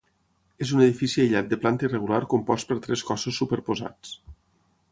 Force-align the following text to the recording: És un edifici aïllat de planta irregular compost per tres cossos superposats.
És 0.65 0.69
un 0.77 0.79
edifici 0.85 1.19
aïllat 1.23 1.51
de 1.51 1.59
planta 1.65 1.85
irregular 1.89 2.21
compost 2.33 2.71
per 2.71 2.79
tres 2.87 3.07
cossos 3.11 3.39
superposats. 3.43 4.17